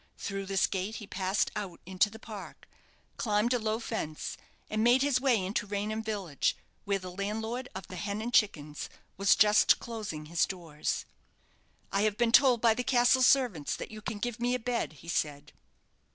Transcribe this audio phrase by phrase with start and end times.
[0.17, 2.67] Through this gate he passed out into the park,
[3.17, 4.35] climbed a low fence,
[4.67, 8.89] and made his way into Raynham village, where the landlord of the "Hen and Chickens"
[9.15, 11.05] was just closing his doors.
[11.91, 14.93] "I have been told by the castle servants that you can give me a bed,"
[14.93, 15.53] he said.